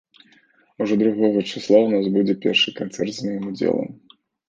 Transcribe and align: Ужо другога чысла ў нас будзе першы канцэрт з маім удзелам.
Ужо 0.85 0.93
другога 1.01 1.39
чысла 1.51 1.77
ў 1.81 1.85
нас 1.93 2.05
будзе 2.17 2.33
першы 2.49 2.69
канцэрт 2.83 3.11
з 3.19 3.31
маім 3.31 3.43
удзелам. 3.55 3.89